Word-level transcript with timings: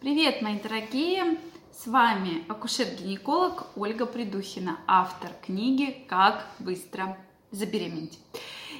Привет, 0.00 0.40
мои 0.40 0.58
дорогие! 0.58 1.36
С 1.78 1.86
вами 1.86 2.42
акушер-гинеколог 2.48 3.66
Ольга 3.76 4.06
Придухина, 4.06 4.78
автор 4.86 5.30
книги 5.44 6.06
«Как 6.08 6.46
быстро 6.58 7.18
забеременеть». 7.50 8.18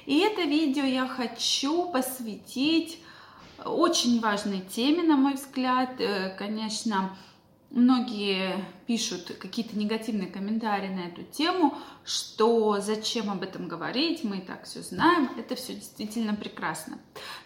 И 0.06 0.20
это 0.20 0.40
видео 0.44 0.84
я 0.84 1.06
хочу 1.06 1.92
посвятить 1.92 3.00
очень 3.62 4.18
важной 4.20 4.60
теме, 4.62 5.02
на 5.02 5.18
мой 5.18 5.34
взгляд. 5.34 6.00
Э, 6.00 6.34
конечно, 6.38 7.14
многие 7.70 8.64
пишут 8.86 9.36
какие-то 9.38 9.78
негативные 9.78 10.28
комментарии 10.28 10.88
на 10.88 11.06
эту 11.06 11.22
тему, 11.22 11.74
что 12.04 12.80
зачем 12.80 13.30
об 13.30 13.42
этом 13.42 13.68
говорить, 13.68 14.24
мы 14.24 14.38
и 14.38 14.40
так 14.40 14.64
все 14.64 14.82
знаем, 14.82 15.30
это 15.38 15.54
все 15.54 15.74
действительно 15.74 16.34
прекрасно. 16.34 16.98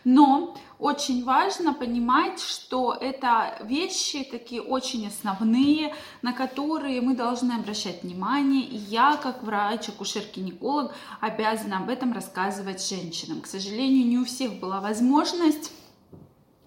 Но 0.04 0.56
очень 0.78 1.24
важно 1.24 1.74
понимать, 1.74 2.40
что 2.40 2.96
это 2.98 3.58
вещи 3.64 4.24
такие 4.24 4.62
очень 4.62 5.06
основные, 5.06 5.94
на 6.22 6.32
которые 6.32 7.02
мы 7.02 7.14
должны 7.14 7.52
обращать 7.52 8.02
внимание, 8.02 8.62
и 8.62 8.76
я, 8.76 9.16
как 9.16 9.42
врач, 9.42 9.88
акушер-гинеколог, 9.88 10.92
обязана 11.20 11.78
об 11.78 11.90
этом 11.90 12.12
рассказывать 12.12 12.86
женщинам. 12.86 13.42
К 13.42 13.46
сожалению, 13.46 14.06
не 14.06 14.18
у 14.18 14.24
всех 14.24 14.58
была 14.58 14.80
возможность 14.80 15.70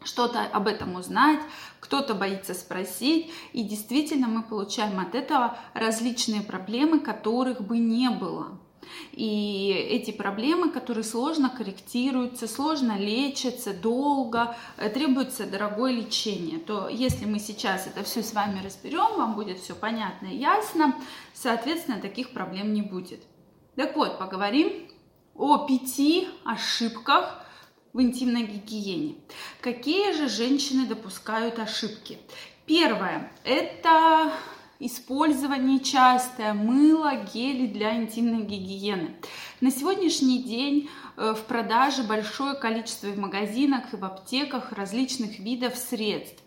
что-то 0.07 0.41
об 0.41 0.67
этом 0.67 0.95
узнать, 0.95 1.39
кто-то 1.79 2.15
боится 2.15 2.53
спросить, 2.53 3.31
и 3.53 3.63
действительно 3.63 4.27
мы 4.27 4.41
получаем 4.41 4.99
от 4.99 5.15
этого 5.15 5.57
различные 5.73 6.41
проблемы, 6.41 6.99
которых 6.99 7.61
бы 7.61 7.77
не 7.77 8.09
было. 8.09 8.57
И 9.11 9.69
эти 9.89 10.11
проблемы, 10.11 10.69
которые 10.71 11.03
сложно 11.03 11.49
корректируются, 11.49 12.47
сложно 12.47 12.97
лечатся, 12.97 13.73
долго, 13.73 14.55
э, 14.77 14.89
требуется 14.89 15.45
дорогое 15.45 15.91
лечение, 15.91 16.59
то 16.59 16.87
если 16.87 17.25
мы 17.25 17.39
сейчас 17.39 17.85
это 17.85 18.03
все 18.03 18.23
с 18.23 18.33
вами 18.33 18.63
разберем, 18.63 19.17
вам 19.17 19.35
будет 19.35 19.59
все 19.59 19.75
понятно 19.75 20.27
и 20.27 20.37
ясно, 20.37 20.95
соответственно, 21.33 21.99
таких 21.99 22.31
проблем 22.31 22.73
не 22.73 22.81
будет. 22.81 23.21
Так 23.75 23.95
вот, 23.97 24.17
поговорим 24.17 24.87
о 25.35 25.67
пяти 25.67 26.29
ошибках, 26.45 27.43
в 27.97 28.01
интимной 28.01 28.43
гигиене. 28.43 29.15
Какие 29.59 30.13
же 30.13 30.29
женщины 30.29 30.85
допускают 30.85 31.57
ошибки? 31.57 32.19
Первое– 32.67 33.31
это 33.43 34.31
использование 34.79 35.79
частое 35.79 36.53
мыла, 36.53 37.15
гели 37.33 37.65
для 37.65 37.95
интимной 37.95 38.43
гигиены. 38.43 39.15
На 39.61 39.71
сегодняшний 39.71 40.43
день 40.43 40.91
э, 41.17 41.33
в 41.33 41.45
продаже 41.45 42.03
большое 42.03 42.53
количество 42.53 43.07
в 43.07 43.17
магазинах 43.17 43.91
и 43.91 43.95
в 43.95 44.05
аптеках 44.05 44.73
различных 44.73 45.39
видов 45.39 45.75
средств. 45.75 46.43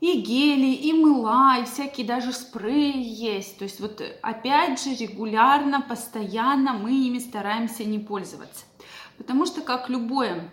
И 0.00 0.20
гели, 0.22 0.72
и 0.72 0.94
мыла, 0.94 1.58
и 1.58 1.66
всякие 1.66 2.06
даже 2.06 2.32
спреи 2.32 3.02
есть. 3.04 3.58
То 3.58 3.64
есть 3.64 3.80
вот 3.80 4.02
опять 4.22 4.82
же 4.82 4.94
регулярно, 4.94 5.82
постоянно 5.82 6.72
мы 6.72 6.92
ими 6.92 7.18
стараемся 7.18 7.84
не 7.84 7.98
пользоваться. 7.98 8.64
Потому 9.18 9.46
что 9.46 9.60
как 9.60 9.88
любое, 9.88 10.50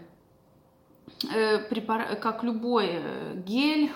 э, 1.31 1.59
как 2.16 2.44
любой 2.44 2.89
э, 2.92 3.33
гель, 3.45 3.92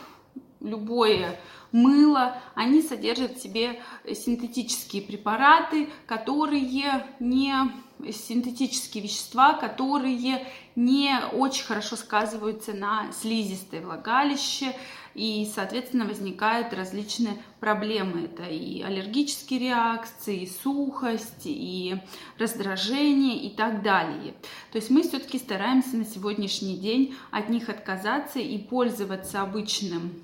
любое 0.59 1.39
мыло, 1.71 2.41
они 2.55 2.81
содержат 2.81 3.37
в 3.37 3.41
себе 3.41 3.79
синтетические 4.05 5.01
препараты, 5.01 5.89
которые 6.05 7.01
не 7.19 7.71
синтетические 8.11 9.03
вещества, 9.03 9.53
которые 9.53 10.45
не 10.75 11.19
очень 11.33 11.65
хорошо 11.65 11.95
сказываются 11.95 12.73
на 12.73 13.11
слизистой 13.11 13.81
влагалище, 13.81 14.73
и, 15.17 15.49
соответственно, 15.53 16.05
возникают 16.05 16.73
различные 16.73 17.37
проблемы. 17.59 18.25
Это 18.25 18.43
и 18.43 18.83
аллергические 18.83 19.59
реакции, 19.59 20.43
и 20.43 20.47
сухость, 20.47 21.45
и 21.45 21.97
раздражение 22.37 23.37
и 23.37 23.49
так 23.49 23.81
далее. 23.81 24.35
То 24.71 24.77
есть 24.77 24.91
мы 24.91 25.01
все-таки 25.01 25.39
стараемся 25.39 25.97
на 25.97 26.05
сегодняшний 26.05 26.77
день 26.77 27.15
от 27.31 27.49
них 27.49 27.67
отказаться 27.67 28.37
и 28.39 28.59
пользоваться 28.59 29.41
обычным 29.41 30.21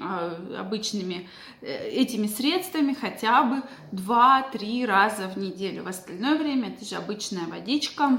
а, 0.00 0.36
обычными 0.58 1.28
э, 1.60 1.90
этими 1.90 2.26
средствами 2.26 2.94
хотя 2.94 3.44
бы 3.44 3.62
2-3 3.92 4.86
раза 4.86 5.28
в 5.28 5.36
неделю. 5.36 5.84
В 5.84 5.88
остальное 5.88 6.36
время 6.36 6.70
это 6.70 6.84
же 6.84 6.96
обычная 6.96 7.46
водичка 7.46 8.18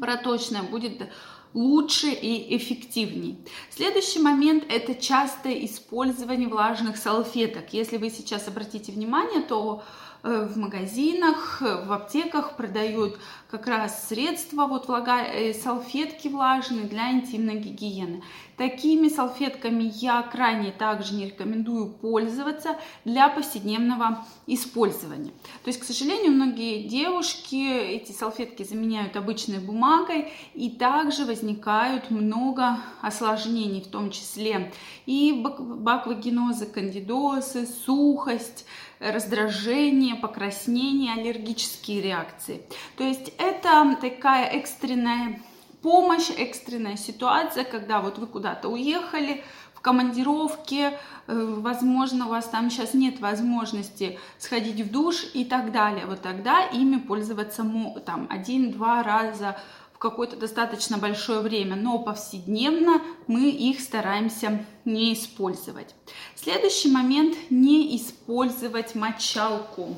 проточная 0.00 0.62
будет 0.62 1.08
лучше 1.54 2.08
и 2.08 2.56
эффективней. 2.56 3.38
Следующий 3.70 4.18
момент– 4.18 4.64
это 4.68 4.94
частое 4.94 5.64
использование 5.64 6.48
влажных 6.48 6.96
салфеток. 6.96 7.72
Если 7.72 7.96
вы 7.96 8.10
сейчас 8.10 8.48
обратите 8.48 8.92
внимание, 8.92 9.42
то 9.42 9.82
Э, 10.26 10.44
в 10.44 10.56
магазинах, 10.58 11.60
в 11.60 11.92
аптеках 11.92 12.56
продают 12.56 13.16
как 13.48 13.68
раз 13.68 14.08
средства, 14.08 14.66
вот 14.66 14.88
влага, 14.88 15.22
э, 15.22 15.54
салфетки 15.54 16.26
влажные 16.26 16.86
для 16.86 17.12
интимной 17.12 17.60
гигиены. 17.60 18.24
Такими 18.56 19.08
салфетками 19.08 19.90
я 19.96 20.22
крайне 20.22 20.72
также 20.72 21.14
не 21.14 21.26
рекомендую 21.26 21.90
пользоваться 21.90 22.76
для 23.04 23.28
повседневного 23.28 24.24
использования. 24.46 25.32
То 25.62 25.68
есть, 25.68 25.80
к 25.80 25.84
сожалению, 25.84 26.32
многие 26.32 26.84
девушки 26.84 27.70
эти 27.70 28.12
салфетки 28.12 28.62
заменяют 28.62 29.16
обычной 29.16 29.58
бумагой, 29.58 30.32
и 30.54 30.70
также 30.70 31.26
возникают 31.26 32.10
много 32.10 32.78
осложнений, 33.02 33.82
в 33.82 33.88
том 33.88 34.10
числе 34.10 34.72
и 35.04 35.32
баквагенозы, 35.42 36.66
кандидозы, 36.66 37.66
сухость, 37.66 38.64
раздражение, 39.00 40.14
покраснение, 40.14 41.12
аллергические 41.12 42.00
реакции. 42.00 42.62
То 42.96 43.04
есть 43.04 43.32
это 43.38 43.96
такая 44.00 44.46
экстренная 44.46 45.42
помощь, 45.86 46.30
экстренная 46.36 46.96
ситуация, 46.96 47.62
когда 47.62 48.00
вот 48.00 48.18
вы 48.18 48.26
куда-то 48.26 48.68
уехали, 48.68 49.44
в 49.72 49.80
командировке, 49.80 50.98
э, 51.28 51.54
возможно, 51.60 52.26
у 52.26 52.30
вас 52.30 52.46
там 52.46 52.70
сейчас 52.70 52.92
нет 52.92 53.20
возможности 53.20 54.18
сходить 54.36 54.80
в 54.80 54.90
душ 54.90 55.24
и 55.32 55.44
так 55.44 55.70
далее. 55.70 56.06
Вот 56.06 56.22
тогда 56.22 56.64
ими 56.64 56.96
пользоваться 56.96 57.64
там 58.04 58.26
один-два 58.28 59.04
раза 59.04 59.56
в 59.92 59.98
какое-то 59.98 60.34
достаточно 60.34 60.98
большое 60.98 61.38
время, 61.38 61.76
но 61.76 62.00
повседневно 62.00 63.00
мы 63.28 63.48
их 63.48 63.78
стараемся 63.78 64.66
не 64.84 65.14
использовать. 65.14 65.94
Следующий 66.34 66.90
момент– 66.90 67.36
не 67.50 67.96
использовать 67.96 68.96
мочалку. 68.96 69.94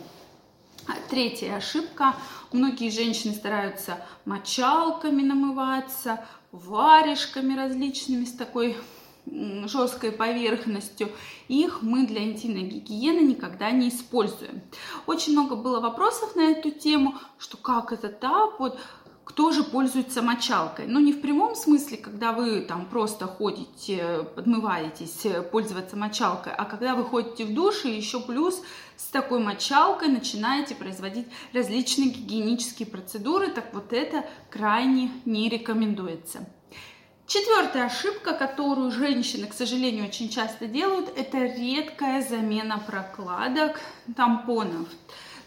Третья 1.11 1.57
ошибка. 1.57 2.15
Многие 2.53 2.91
женщины 2.91 3.35
стараются 3.35 3.99
мочалками 4.25 5.23
намываться, 5.23 6.25
варежками 6.51 7.55
различными 7.55 8.25
с 8.25 8.33
такой 8.33 8.77
жесткой 9.27 10.13
поверхностью. 10.13 11.11
Их 11.49 11.83
мы 11.83 12.07
для 12.07 12.25
интимной 12.25 12.63
гигиены 12.63 13.21
никогда 13.21 13.71
не 13.71 13.91
используем. 13.91 14.63
Очень 15.07 15.33
много 15.33 15.57
было 15.57 15.81
вопросов 15.81 16.35
на 16.35 16.43
эту 16.43 16.71
тему, 16.71 17.15
что 17.39 17.59
как 17.59 17.93
это 17.93 18.09
так, 18.09 18.59
вот 18.59 18.79
кто 19.29 19.53
же 19.53 19.63
пользуется 19.63 20.23
мочалкой. 20.23 20.87
Ну, 20.87 21.01
не 21.01 21.13
в 21.13 21.21
прямом 21.21 21.55
смысле, 21.55 21.99
когда 21.99 22.33
вы 22.33 22.63
там 22.63 22.87
просто 22.87 23.27
ходите, 23.27 24.27
подмываетесь 24.35 25.27
э, 25.27 25.43
пользоваться 25.43 25.99
мочалкой, 25.99 26.55
а 26.55 26.65
когда 26.65 26.95
вы 26.95 27.05
ходите 27.05 27.45
в 27.45 27.53
душ 27.53 27.85
и 27.85 27.91
еще 27.95 28.21
плюс 28.21 28.63
с 28.97 29.05
такой 29.05 29.41
мочалкой 29.41 30.09
начинаете 30.09 30.75
производить 30.75 31.27
различные 31.53 32.09
гигиенические 32.09 32.89
процедуры, 32.89 33.49
так 33.49 33.75
вот 33.75 33.93
это 33.93 34.25
крайне 34.49 35.11
не 35.27 35.51
рекомендуется. 35.51 36.49
Четвертая 37.27 37.85
ошибка, 37.85 38.33
которую 38.33 38.91
женщины, 38.91 39.47
к 39.47 39.53
сожалению, 39.53 40.07
очень 40.07 40.31
часто 40.31 40.67
делают, 40.67 41.13
это 41.15 41.37
редкая 41.45 42.27
замена 42.27 42.79
прокладок 42.79 43.79
тампонов. 44.17 44.89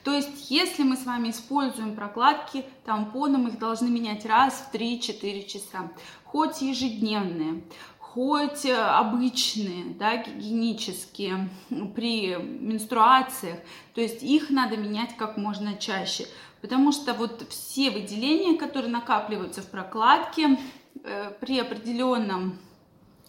То 0.04 0.14
есть, 0.14 0.50
если 0.50 0.84
мы 0.84 0.98
с 0.98 1.06
вами 1.06 1.30
используем 1.30 1.96
прокладки 1.96 2.66
тампоном, 2.86 3.48
их 3.48 3.60
должны 3.60 3.90
менять 3.90 4.26
раз 4.26 4.66
в 4.72 4.76
3-4 4.76 5.46
часа. 5.46 5.92
Хоть 6.24 6.62
ежедневные, 6.62 7.64
хоть 8.00 8.66
э, 8.66 8.76
обычные, 8.76 9.94
да, 9.94 10.18
гигиенические, 10.18 11.50
при 11.96 12.36
менструациях. 12.36 13.60
То 13.94 14.02
есть 14.02 14.24
их 14.24 14.50
надо 14.50 14.76
менять 14.76 15.16
как 15.18 15.38
можно 15.38 15.76
чаще. 15.76 16.26
Потому 16.62 16.92
что 16.92 17.14
вот 17.14 17.46
все 17.50 17.90
выделения, 17.90 18.58
которые 18.58 18.92
накапливаются 18.92 19.62
в 19.62 19.70
прокладке, 19.70 20.58
э, 21.04 21.32
при 21.40 21.60
определенном 21.60 22.60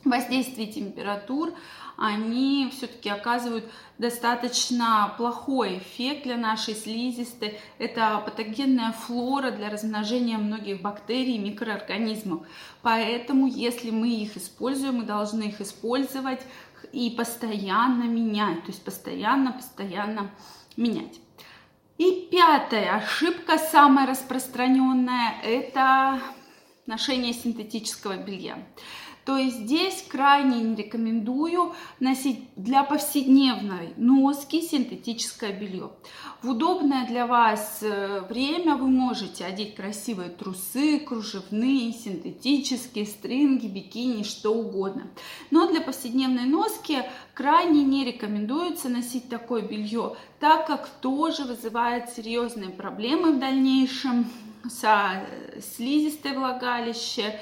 воздействие 0.04 0.66
температур, 0.66 1.54
они 1.96 2.72
все-таки 2.72 3.08
оказывают 3.08 3.64
достаточно 3.98 5.14
плохой 5.16 5.78
эффект 5.78 6.24
для 6.24 6.36
нашей 6.36 6.74
слизистой. 6.74 7.58
Это 7.78 8.22
патогенная 8.24 8.92
флора 8.92 9.50
для 9.50 9.70
размножения 9.70 10.38
многих 10.38 10.82
бактерий 10.82 11.36
и 11.36 11.38
микроорганизмов. 11.38 12.46
Поэтому, 12.82 13.46
если 13.46 13.90
мы 13.90 14.08
их 14.08 14.36
используем, 14.36 14.96
мы 14.96 15.04
должны 15.04 15.44
их 15.44 15.60
использовать 15.60 16.40
и 16.92 17.10
постоянно 17.10 18.04
менять. 18.04 18.64
То 18.64 18.72
есть 18.72 18.84
постоянно, 18.84 19.52
постоянно 19.52 20.30
менять. 20.76 21.20
И 21.98 22.28
пятая 22.30 22.96
ошибка, 22.96 23.58
самая 23.58 24.06
распространенная, 24.08 25.34
это 25.44 26.20
ношение 26.86 27.32
синтетического 27.32 28.16
белья. 28.16 28.58
То 29.24 29.36
есть 29.36 29.58
здесь 29.58 30.04
крайне 30.08 30.60
не 30.62 30.74
рекомендую 30.74 31.74
носить 32.00 32.40
для 32.56 32.82
повседневной 32.82 33.94
носки 33.96 34.60
синтетическое 34.60 35.52
белье. 35.52 35.90
В 36.42 36.50
удобное 36.50 37.06
для 37.06 37.26
вас 37.26 37.78
э, 37.82 38.22
время 38.28 38.74
вы 38.74 38.88
можете 38.88 39.44
одеть 39.44 39.76
красивые 39.76 40.30
трусы, 40.30 40.98
кружевные, 40.98 41.92
синтетические, 41.92 43.06
стринги, 43.06 43.68
бикини, 43.68 44.24
что 44.24 44.52
угодно. 44.52 45.06
Но 45.52 45.68
для 45.68 45.80
повседневной 45.80 46.46
носки 46.46 46.98
крайне 47.34 47.84
не 47.84 48.04
рекомендуется 48.04 48.88
носить 48.88 49.28
такое 49.28 49.62
белье, 49.62 50.16
так 50.40 50.66
как 50.66 50.88
тоже 51.00 51.44
вызывает 51.44 52.10
серьезные 52.10 52.70
проблемы 52.70 53.32
в 53.32 53.38
дальнейшем 53.38 54.26
со 54.68 55.24
слизистой 55.60 56.36
влагалище, 56.36 57.38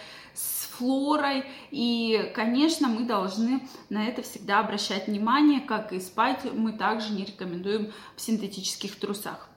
флорой. 0.71 1.45
И, 1.71 2.33
конечно, 2.35 2.89
мы 2.89 3.05
должны 3.05 3.69
на 3.89 4.07
это 4.07 4.23
всегда 4.23 4.61
обращать 4.61 5.07
внимание, 5.07 5.61
как 5.61 5.93
и 5.93 6.01
спать 6.01 6.45
мы 6.53 6.73
также 6.73 7.13
не 7.13 7.25
рекомендуем 7.25 7.93
в 8.17 8.21
синтетических 8.21 8.99
трусах. 8.99 9.49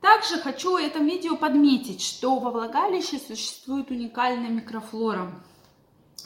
Также 0.00 0.38
хочу 0.38 0.72
в 0.72 0.76
этом 0.76 1.06
видео 1.06 1.36
подметить, 1.36 2.00
что 2.00 2.38
во 2.38 2.50
влагалище 2.50 3.18
существует 3.18 3.90
уникальная 3.90 4.48
микрофлора 4.48 5.30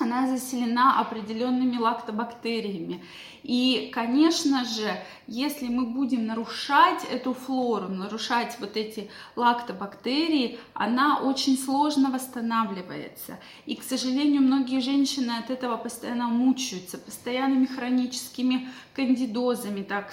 она 0.01 0.29
заселена 0.29 1.01
определенными 1.01 1.79
лактобактериями. 1.79 3.03
И, 3.43 3.91
конечно 3.93 4.65
же, 4.65 4.97
если 5.27 5.69
мы 5.69 5.85
будем 5.87 6.27
нарушать 6.27 7.05
эту 7.11 7.35
флору, 7.35 7.89
нарушать 7.89 8.57
вот 8.59 8.77
эти 8.77 9.11
лактобактерии, 9.37 10.59
она 10.73 11.21
очень 11.21 11.59
сложно 11.59 12.11
восстанавливается. 12.11 13.39
И, 13.67 13.77
к 13.77 13.83
сожалению, 13.83 14.41
многие 14.41 14.81
женщины 14.81 15.33
от 15.33 15.51
этого 15.51 15.77
постоянно 15.77 16.29
мучаются, 16.29 16.97
постоянными 16.97 17.67
хроническими 17.67 18.69
кандидозами, 18.95 19.83
так, 19.83 20.13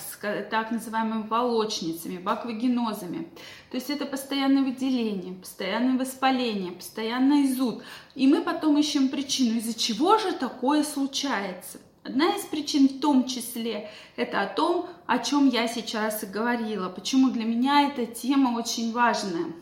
так 0.49 0.71
называемыми 0.71 1.27
волочницами, 1.27 2.17
баквагенозами. 2.17 3.29
То 3.69 3.77
есть 3.77 3.89
это 3.89 4.05
постоянное 4.05 4.63
выделение, 4.63 5.33
постоянное 5.33 5.97
воспаление, 5.97 6.73
постоянный 6.73 7.47
зуд. 7.47 7.81
И 8.15 8.27
мы 8.27 8.41
потом 8.41 8.77
ищем 8.77 9.07
причину, 9.07 9.61
из-за 9.71 9.79
чего 9.79 10.17
же 10.17 10.33
такое 10.33 10.83
случается. 10.83 11.79
Одна 12.03 12.35
из 12.35 12.43
причин 12.43 12.87
в 12.87 12.99
том 12.99 13.27
числе 13.27 13.89
это 14.15 14.41
о 14.41 14.47
том, 14.47 14.87
о 15.05 15.19
чем 15.19 15.47
я 15.49 15.67
сейчас 15.67 16.23
и 16.23 16.25
говорила, 16.25 16.89
почему 16.89 17.29
для 17.29 17.45
меня 17.45 17.89
эта 17.89 18.05
тема 18.05 18.57
очень 18.57 18.91
важная. 18.91 19.53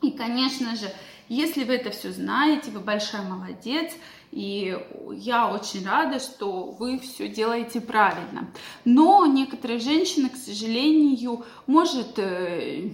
И, 0.00 0.10
конечно 0.10 0.74
же, 0.76 0.90
если 1.28 1.64
вы 1.64 1.74
это 1.74 1.90
все 1.90 2.10
знаете, 2.10 2.70
вы 2.70 2.80
большая 2.80 3.22
молодец, 3.22 3.92
и 4.32 4.76
я 5.12 5.52
очень 5.52 5.86
рада, 5.86 6.18
что 6.18 6.74
вы 6.78 6.98
все 6.98 7.28
делаете 7.28 7.80
правильно. 7.80 8.50
Но 8.84 9.26
некоторые 9.26 9.78
женщины, 9.78 10.30
к 10.30 10.36
сожалению, 10.36 11.44
может 11.66 12.18
э, 12.18 12.92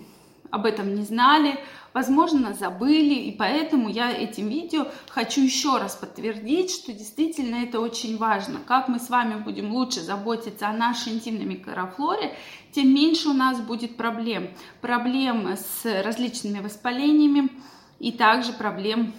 об 0.50 0.66
этом 0.66 0.94
не 0.94 1.02
знали, 1.02 1.58
возможно, 1.92 2.54
забыли, 2.54 3.14
и 3.14 3.32
поэтому 3.32 3.88
я 3.88 4.10
этим 4.10 4.48
видео 4.48 4.86
хочу 5.08 5.42
еще 5.42 5.78
раз 5.78 5.96
подтвердить, 5.96 6.70
что 6.70 6.92
действительно 6.92 7.56
это 7.56 7.80
очень 7.80 8.16
важно. 8.16 8.60
Как 8.66 8.88
мы 8.88 8.98
с 8.98 9.10
вами 9.10 9.42
будем 9.42 9.72
лучше 9.72 10.00
заботиться 10.00 10.68
о 10.68 10.72
нашей 10.72 11.14
интимной 11.14 11.44
микрофлоре, 11.44 12.36
тем 12.72 12.94
меньше 12.94 13.28
у 13.28 13.32
нас 13.34 13.60
будет 13.60 13.96
проблем. 13.96 14.50
Проблем 14.80 15.48
с 15.48 15.84
различными 16.02 16.60
воспалениями 16.60 17.50
и 17.98 18.12
также 18.12 18.52
проблем 18.52 19.12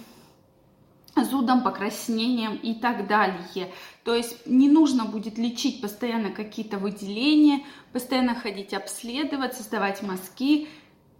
зудом, 1.16 1.62
покраснением 1.62 2.56
и 2.56 2.74
так 2.74 3.06
далее. 3.06 3.72
То 4.04 4.14
есть 4.14 4.46
не 4.46 4.68
нужно 4.68 5.04
будет 5.04 5.38
лечить 5.38 5.80
постоянно 5.80 6.30
какие-то 6.30 6.78
выделения, 6.78 7.64
постоянно 7.92 8.34
ходить 8.34 8.72
обследоваться, 8.72 9.62
сдавать 9.62 10.02
мазки 10.02 10.68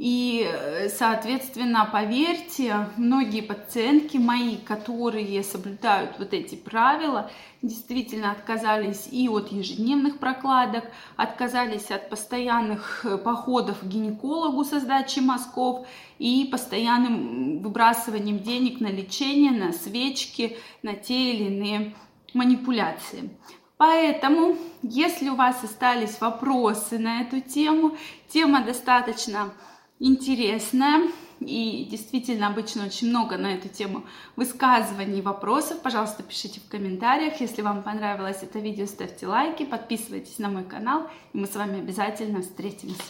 и, 0.02 0.48
э, 0.50 0.88
соответственно, 0.88 1.86
поверьте, 1.92 2.88
многие 2.96 3.42
пациентки 3.42 4.16
мои, 4.16 4.56
которые 4.56 5.42
соблюдают 5.42 6.12
вот 6.18 6.32
эти 6.32 6.54
правила, 6.54 7.30
действительно 7.60 8.30
отказались 8.30 9.08
и 9.10 9.28
от 9.28 9.52
ежедневных 9.52 10.18
прокладок, 10.18 10.84
отказались 11.16 11.90
от 11.90 12.08
постоянных 12.08 13.04
э, 13.04 13.18
походов 13.18 13.80
к 13.80 13.84
гинекологу 13.84 14.64
со 14.64 14.80
сдачей 14.80 15.20
мазков 15.20 15.86
и 16.18 16.48
постоянным 16.50 17.58
выбрасыванием 17.58 18.38
денег 18.38 18.80
на 18.80 18.86
лечение, 18.86 19.50
на 19.52 19.74
свечки, 19.74 20.56
на 20.82 20.94
те 20.94 21.34
или 21.34 21.54
иные 21.54 21.94
манипуляции. 22.32 23.28
Поэтому, 23.76 24.56
если 24.82 25.28
у 25.28 25.34
вас 25.34 25.62
остались 25.62 26.22
вопросы 26.22 26.98
на 26.98 27.20
эту 27.20 27.42
тему, 27.42 27.98
тема 28.30 28.64
достаточно 28.64 29.52
интересная. 30.00 31.08
И 31.38 31.86
действительно, 31.90 32.48
обычно 32.48 32.84
очень 32.84 33.08
много 33.08 33.38
на 33.38 33.54
эту 33.54 33.68
тему 33.68 34.04
высказываний, 34.36 35.22
вопросов. 35.22 35.80
Пожалуйста, 35.80 36.22
пишите 36.22 36.60
в 36.60 36.68
комментариях. 36.68 37.40
Если 37.40 37.62
вам 37.62 37.82
понравилось 37.82 38.42
это 38.42 38.58
видео, 38.58 38.86
ставьте 38.86 39.26
лайки, 39.26 39.64
подписывайтесь 39.64 40.38
на 40.38 40.50
мой 40.50 40.64
канал. 40.64 41.08
И 41.32 41.38
мы 41.38 41.46
с 41.46 41.54
вами 41.54 41.78
обязательно 41.78 42.42
встретимся. 42.42 43.02